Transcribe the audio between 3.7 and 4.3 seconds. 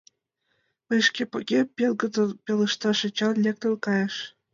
кайыш...